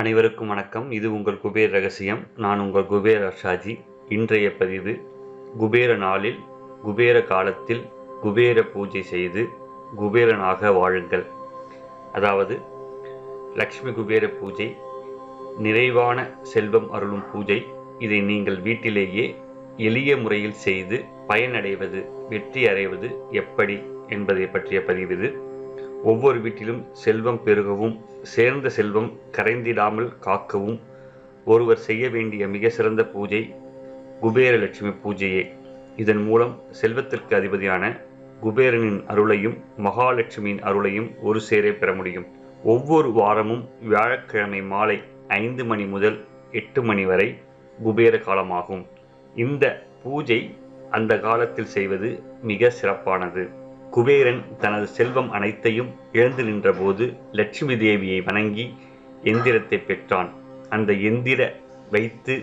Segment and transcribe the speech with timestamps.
[0.00, 0.86] அனைவருக்கும் வணக்கம்.
[0.96, 2.20] இது உங்கள் குபேர் ரகசியம்.
[2.42, 3.72] நான் உங்கள் குபேர் அர்ஷாஜி.
[4.16, 4.92] இன்றைய பதிவு
[5.62, 6.38] குபேர நாளில்
[6.84, 7.82] குபேர காலத்தில்
[8.22, 9.42] குபேர பூஜை செய்து
[10.00, 11.26] குபேரனாக வாழுங்கள்.
[12.12, 12.56] அதாவது
[13.60, 14.68] லக்ஷ்மி குபேர பூஜை
[15.66, 17.60] நிறைவான செல்வம் அருளும் பூஜை
[18.06, 19.26] இதை நீங்கள் வீட்டிலேயே
[19.88, 20.98] எளிய முறையில் செய்து
[21.32, 23.10] பயனடைவது வெற்றி அடைவது
[23.42, 25.30] எப்படி என்பதை பற்றிய பதிவு இது.
[26.02, 30.80] ஒவ்வொரு வீட்டிலும் செல்வம் பெருகவும் சேர்ந்த செல்வம் கரைந்திடாமல் காக்கவும்
[31.44, 33.54] ஒருவர் செய்ய வேண்டிய மிக சிறந்த பூஜை
[34.22, 35.42] குபேரலட்சுமி பூஜையே.
[35.96, 38.00] இதன் மூலம் செல்வத்திற்கு அதிபதியான
[38.42, 42.26] குபேரனின் அருளையும் மகாலட்சுமியின் அருளையும் ஒரு சேரே பெற முடியும்.
[42.64, 47.38] ஒவ்வொரு வாரமும் வியாழக்கிழமை மாலை ஐந்து மணி முதல் எட்டு மணி வரை
[47.82, 48.84] குபேர காலமாகும்.
[49.34, 50.54] இந்த பூஜை
[50.90, 53.60] அந்த காலத்தில் செய்வது மிக சிறப்பானது.
[53.94, 58.64] குபேரன் தனது செல்வம் அனைத்தையும் இழந்து நின்றபோது லட்சுமி தேவியை வணங்கி
[59.22, 60.30] எந்திரத்தை பெற்றான்.
[60.68, 61.40] அந்த எந்திர
[61.90, 62.34] வைத்து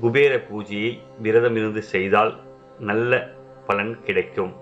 [0.00, 2.32] குபேர பூஜையை விரதமிருந்து செய்தால்
[2.78, 3.12] நல்ல
[3.66, 4.52] பலன் கிடைக்கும்.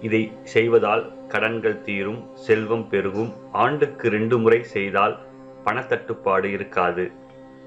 [0.00, 0.22] இதை
[0.54, 3.32] செய்வதால் கடன்கள் தீரும் செல்வம் பெருகும்.
[3.64, 5.16] ஆண்டுக்கு ரெண்டு முறை செய்தால்
[5.64, 7.06] பணத்தட்டுப்பாடு இருக்காது.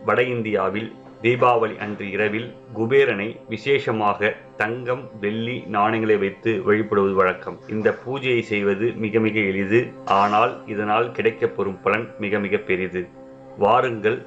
[0.06, 0.92] வட இந்தியாவில்
[1.24, 4.30] தீபாவளி அன்று இரவில் குபேரனை விசேஷமாக
[4.62, 7.58] தங்கம் வெள்ளி நாணயங்களை வைத்து வழிபடுவது வழக்கம்.
[7.68, 9.82] இந்த பூஜையை செய்வது மிக மிக எளிது.
[10.20, 13.04] ஆனால் இதனால் கிடைக்கப்பெறும் பலன் மிக மிக பெரிது.
[13.58, 14.18] வாருங்கள்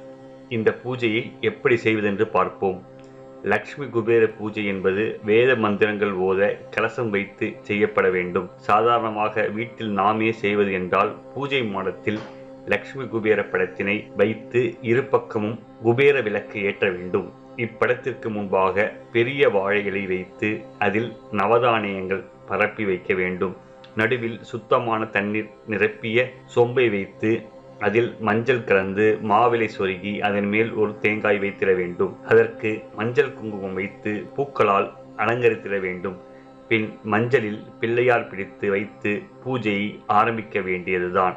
[0.57, 2.79] இந்த பூஜையை எப்படி செய்வதென்று பார்ப்போம்.
[3.53, 6.41] லக்ஷ்மி குபேர பூஜை என்பது வேத மந்திரங்கள் ஓத
[6.75, 8.47] கலசம் வைத்து செய்யப்பட வேண்டும்.
[8.69, 12.21] சாதாரணமாக வீட்டில் நாமே செய்வது என்றால் பூஜை மாடத்தில்
[12.65, 17.27] லக்ஷ்மி குபேர படத்தினை வைத்து இரு பக்கமும் குபேர விளக்கு ஏற்ற வேண்டும்.
[17.55, 23.55] இப்படத்திற்கு முன்பாக பெரிய வாழை இலை வைத்து அதில் நவதானியங்கள் பரப்பி வைக்க வேண்டும்.
[23.95, 27.31] நடுவில் சுத்தமான தண்ணீர் நிரப்பிய சொம்பை வைத்து
[27.79, 32.13] அதில் மஞ்சள் கலந்து மாவிலை சொருகி அதன் மேல் ஒரு தேங்காய் வைத்திட வேண்டும்.
[32.25, 36.17] அதற்கு மஞ்சள் குங்குமம் வைத்து பூக்களால் அலங்கரித்திட வேண்டும்.
[36.67, 41.35] பின் மஞ்சளில் பிள்ளையார் பிடித்து வைத்து பூஜையை ஆரம்பிக்க வேண்டியதுதான்.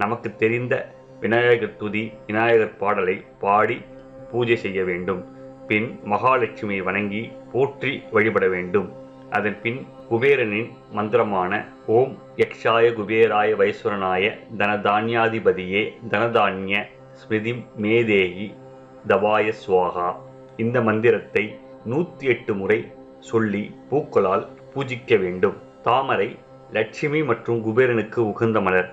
[0.00, 0.74] நமக்கு தெரிந்த
[1.22, 3.76] விநாயகர் துதி விநாயகர் பாடலை பாடி
[4.30, 5.20] பூஜை செய்ய வேண்டும்.
[5.68, 7.22] பின் மகாலட்சுமியை வணங்கி
[7.52, 8.86] போற்றி வழிபட வேண்டும்.
[9.36, 9.80] அதன் பின்
[10.10, 11.52] குபேரனின் மந்திரமான
[11.96, 14.30] ஓம் யக்ஷாய குபேராய வைஸ்வரனாய
[14.60, 16.82] தனதான்யாதிபதியே தனதான்ய
[17.20, 17.52] ஸ்மிருதி
[17.84, 18.48] மேதேகி
[19.06, 20.08] தபாய சுவாகா.
[20.64, 21.44] இந்த மந்திரத்தை
[21.92, 22.80] நூற்றி எட்டு முறை
[23.32, 25.58] சொல்லி பூக்களால் பூஜிக்க வேண்டும்.
[25.88, 26.30] தாமரை
[26.78, 28.90] லட்சுமி மற்றும் குபேரனுக்கு உகந்த மலர்.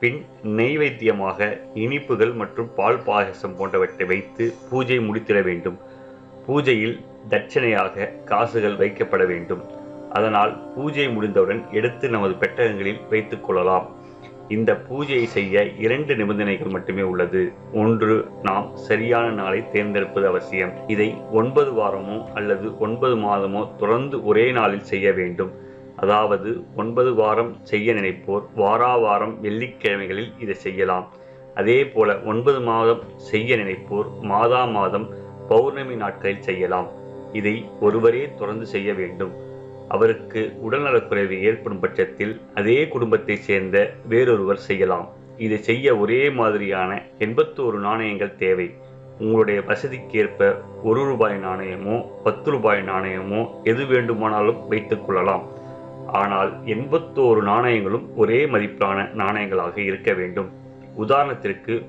[0.00, 5.78] பின் நெய்வேத்தியமாக இனிப்புகள் மற்றும் பால் பாயசம் போன்றவற்றை வைத்து பூஜை முடித்திட வேண்டும்.
[6.46, 9.62] பூஜையில் தட்சணையாக காசுகள் வைக்கப்பட வேண்டும்.
[10.10, 13.88] அதனால் பூஜை முடிந்தவுடன் எடுத்து நமது பெட்டகங்களில் வைத்துக் கொள்ளலாம்.
[14.48, 17.52] இந்த பூஜையை செய்ய இரண்டு நிபந்தனைகள் மட்டுமே உள்ளது.
[17.72, 20.72] ஒன்று நாம் சரியான நாளை தேர்ந்தெடுப்பது அவசியம்.
[20.86, 25.66] இதை ஒன்பது வாரமோ அல்லது ஒன்பது மாதமோ தொடர்ந்து ஒரே நாளில் செய்ய வேண்டும்.
[26.02, 31.06] அதாவது ஒன்பது வாரம் செய்ய நினைப்போர் வாரா வாரம் வெள்ளிக்கிழமைகளில் இதை செய்யலாம்.
[31.54, 35.06] அதே போல ஒன்பது மாதம் செய்ய நினைப்போர் மாதா மாதம்
[35.48, 36.88] பௌர்ணமி நாட்களில் செய்யலாம்.
[37.32, 39.32] இதை ஒருவரே தொடர்ந்து செய்ய வேண்டும்.
[39.88, 43.76] அவருக்கு உடல்நலக்குறைவு ஏற்படும் பட்சத்தில் அதே குடும்பத்தைச் சேர்ந்த
[44.08, 45.06] வேறொருவர் செய்யலாம்.
[45.38, 48.68] இதை செய்ய ஒரே மாதிரியான எண்பத்தோரு நாணயங்கள் தேவை.
[49.18, 55.44] உங்களுடைய வசதிக்கேற்ப ஒரு ரூபாய் நாணயமோ பத்து ரூபாய் நாணயமோ எது வேண்டுமானாலும் வைத்துக் கொள்ளலாம்.
[56.12, 60.48] ஆனால் எண்பத்தோரு நாணயங்களும் ஒரே மதிப்பிலான நாணயங்களாக இருக்க வேண்டும்.
[60.96, 61.86] உதாரணத்திற்கு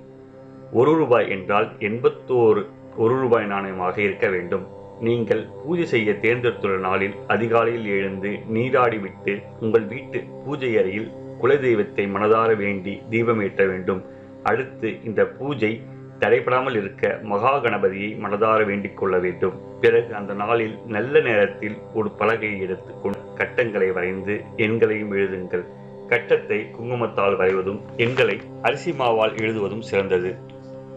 [0.71, 2.63] ஒரு ரூபாய் என்றால் எண்பத்தோரு
[2.97, 4.65] ஒரு ரூபாய் நாணயமாக இருக்க வேண்டும்.
[4.99, 13.01] நீங்கள் பூஜை செய்ய தேர்ந்தெடுத்துள்ள நாளில் அதிகாலையில் எழுந்து நீராடிவிட்டு உங்கள் வீட்டு பூஜை அறையில் குலதெய்வத்தை மனதார வேண்டி
[13.09, 14.01] தீபமேற்ற வேண்டும்.
[14.43, 15.81] அடுத்து இந்த பூஜை
[16.19, 19.57] தடைபடாமல் இருக்க மகா கணபதியை மனதார வேண்டிக் கொள்ள வேண்டும்.
[19.81, 25.65] பிறகு அந்த நாளில் நல்ல நேரத்தில் ஒரு பலகையை எடுத்துக்கொண்டு கட்டங்களை வரைந்து எண்களையும் எழுதுங்கள்.
[26.07, 30.37] கட்டத்தை குங்குமத்தால் வரைவதும் எண்களை அரிசி மாவால் எழுதுவதும் சிறந்தது.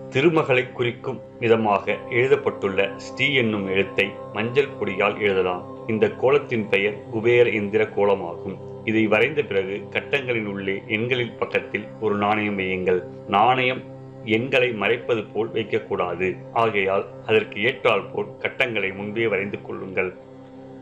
[0.08, 5.62] திருமகளை குறிக்கும் விதமாக எழுதப்பட்டுள்ள ஸ்ரீ என்னும் எழுத்தை மஞ்சள் பொடியால் எழுதலாம்.
[5.86, 8.56] இந்த கோலத்தின் பெயர் குபேர இந்திர கோலமாகும்.
[8.84, 13.00] இதை வரைந்த பிறகு கட்டங்களின் உள்ளே எண்களின் பக்கத்தில் ஒரு நாணயம் வையுங்கள்.
[13.28, 13.82] நாணயம்
[14.24, 16.36] எண்களை மறைப்பது போல் வைக்கக்கூடாது.
[16.52, 20.12] ஆகையால் அதற்கு ஏற்றால் போல் கட்டங்களை முன்பே வரைந்து கொள்ளுங்கள்.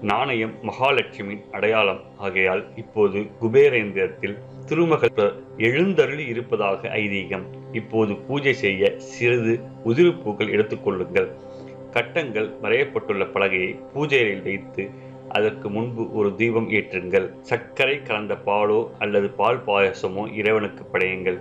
[0.03, 2.01] நாணயம் மகாலட்சுமியின் அடையாளம்.
[2.17, 7.45] ஆகையால் இப்போது குபேரேந்திரத்தில் திருமகள் எழுந்தருளி இருப்பதாக ஐதீகம்.
[7.73, 11.31] இப்போது பூஜை செய்ய சிறிது உதிர்ப்பூக்கள் எடுத்துக்கொள்ளுங்கள்
[11.91, 14.91] கட்டங்கள் வரையப்பட்டுள்ள பலகையை பூஜையில் வைத்து
[15.29, 17.33] அதற்கு முன்பு ஒரு தீபம் ஏற்றுங்கள்.
[17.41, 21.39] சர்க்கரை கலந்த பாலோ அல்லது பால் பாயசமோ இறைவனுக்கு படையுங்கள்.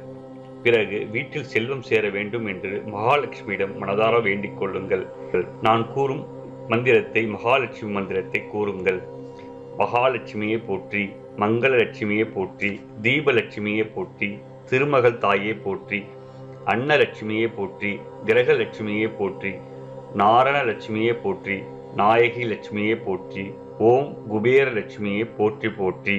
[0.63, 5.05] பிறகு வீட்டில் செல்வம் சேர வேண்டும் என்று மகாலட்சுமியிடம் மனதார வேண்டிக் கொள்ளுங்கள்.
[5.67, 6.23] நான் கூறும்
[6.71, 8.99] மந்திரத்தை மகாலட்சுமி மந்திரத்தை கூறுங்கள்.
[9.81, 11.03] மகாலட்சுமியை போற்றி
[11.43, 12.71] மங்களலட்சுமியை போற்றி
[13.05, 14.29] தீபலட்சுமியை போற்றி
[14.69, 15.99] திருமகள் தாயை போற்றி
[16.73, 17.91] அன்னலட்சுமியை போற்றி
[18.27, 19.53] கிரகலட்சுமியை போற்றி
[20.21, 21.57] நாரணலட்சுமியை போற்றி
[21.99, 23.45] நாயகி லட்சுமியை போற்றி
[23.89, 26.17] ஓம் குபேர லட்சுமியை போற்றி போற்றி.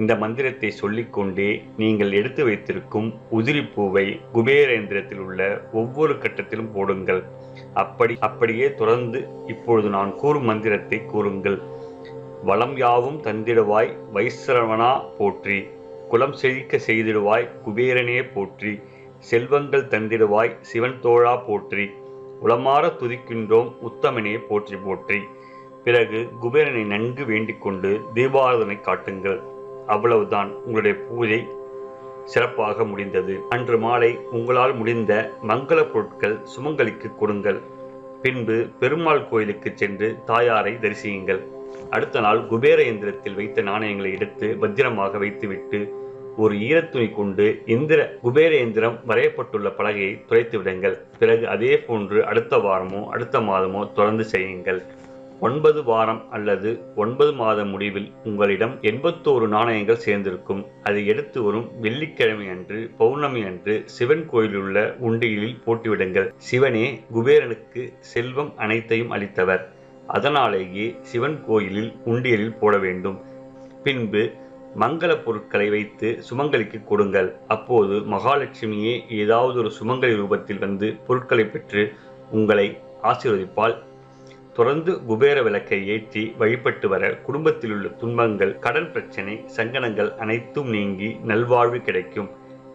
[0.00, 3.08] இந்த மந்திரத்தை சொல்லிக்கொண்டே நீங்கள் எடுத்து வைத்திருக்கும்
[3.38, 4.04] உதிரிப்பூவை
[4.34, 5.40] குபேரேந்திரத்தில் உள்ள
[5.72, 7.22] ஒவ்வொரு கட்டத்திலும் போடுங்கள்.
[7.74, 11.58] அப்படி அப்படியே தொடர்ந்து இப்பொழுது நான் கூறும் மந்திரத்தை கூறுங்கள்.
[12.48, 15.58] வளம் யாவும் தந்திடுவாய் வைஸ்ரவனா போற்றி.
[16.10, 18.74] குலம் செழிக்க செய்திடுவாய் குபேரனே போற்றி.
[19.30, 21.86] செல்வங்கள் தந்திடுவாய் சிவன் தோழா போற்றி.
[22.42, 25.20] உளமாற துதிக்கின்றோம் உத்தமனே போற்றி போற்றி.
[25.84, 29.40] பிறகு குபேரனை நன்கு வேண்டிக் கொண்டு தீபாராதனை காட்டுங்கள்.
[29.86, 31.40] அவ்வளவுதான் உங்களுடைய பூஜை
[32.24, 33.34] சிறப்பாக முடிந்தது.
[33.48, 35.12] அன்று மாலை உங்களால் முடிந்த
[35.48, 37.60] மங்கள பொருட்கள் சுமங்கலிக்கு கொடுங்கள்.
[38.22, 41.42] பின்பு பெருமாள் கோயிலுக்கு சென்று தாயாரை தரிசியுங்கள்.
[41.90, 45.80] அடுத்த நாள் குபேர இயந்திரத்தில் வைத்த நாணயங்களை எடுத்து பத்திரமாக வைத்துவிட்டு
[46.36, 50.96] ஒரு ஈரத்துணி கொண்டு இந்திர குபேர இயந்திரம் வரையப்பட்டுள்ள பலகையை துடைத்து விடுங்கள்.
[51.18, 54.82] பிறகு அதே போன்று அடுத்த வாரமோ அடுத்த மாதமோ தொடர்ந்து செய்யுங்கள்.
[55.40, 60.66] ஒன்பது வாரம் அல்லது ஒன்பது மாத முடிவில் உங்களிடம் எண்பத்தோரு நாணயங்கள் சேர்ந்திருக்கும்.
[60.82, 66.32] அதை எடுத்து வரும் வெள்ளிக்கிழமை அன்று பௌர்ணமி அன்று சிவன் கோயிலுள்ள உண்டியலில் போட்டுவிடுங்கள்.
[66.36, 69.68] சிவனே குபேரனுக்கு செல்வம் அனைத்தையும் அளித்தவர்.
[70.06, 73.20] அதனாலேயே சிவன் கோயிலில் உண்டியலில் போட வேண்டும்.
[73.82, 74.30] பின்பு
[74.80, 77.36] மங்கள பொருட்களை வைத்து சுமங்கலிக்கு கொடுங்கள்.
[77.48, 81.92] அப்போது மகாலட்சுமியே ஏதாவது ஒரு சுமங்கலி ரூபத்தில் வந்து பொருட்களை பெற்று
[82.30, 83.92] உங்களை ஆசீர்வதிப்பால்
[84.56, 91.78] தொடர்ந்து குபேர விளக்கை ஏற்றி வழிபட்டு வர குடும்பத்தில் உள்ள துன்பங்கள் கடன் பிரச்சனை சங்கடங்கள் அனைத்தும் நீங்கி நல்வாழ்வு
[91.80, 92.28] கிடைக்கும்.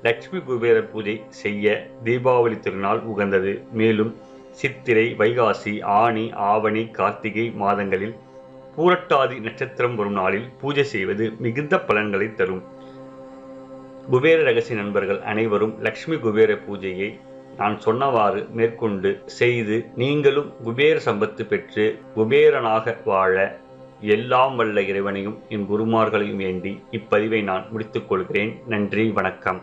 [0.05, 3.53] லட்சுமி குபேர பூஜை செய்ய தீபாவளி திருநாள் உகந்தது.
[3.71, 4.11] மேலும்
[4.59, 8.15] சித்திரை வைகாசி ஆனி ஆவணி கார்த்திகை மாதங்களில்
[8.75, 12.61] பூரட்டாதி நட்சத்திரம் வரும் நாளில் பூஜை செய்வது மிகுந்த பலன்களை தரும்.
[14.11, 17.09] குபேர ரகசிய நண்பர்கள் அனைவரும் லக்ஷ்மி குபேர பூஜையை
[17.59, 21.85] நான் சொன்னவாறு மேற்கொண்டு செய்து நீங்களும் குபேர சம்பத்து பெற்று
[22.15, 23.35] குபேரனாக வாழ
[24.01, 28.51] எல்லாம் வல்ல இறைவனையும் என் குருமார்களையும் வேண்டி இப்பதிவை நான் முடித்துக் கொள்கிறேன்.
[28.67, 29.61] நன்றி வணக்கம்.